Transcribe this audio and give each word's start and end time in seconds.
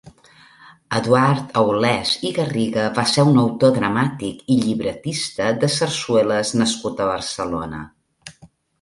Eduard 0.99 1.53
Aulés 1.61 2.13
i 2.29 2.31
Garriga 2.39 2.87
va 2.97 3.05
ser 3.13 3.27
un 3.33 3.39
autor 3.43 3.75
dramàtic 3.77 4.43
i 4.57 4.59
llibretista 4.65 5.53
de 5.67 5.73
sarsueles 5.79 6.59
nascut 6.65 7.05
a 7.09 7.13
Barcelona. 7.17 7.89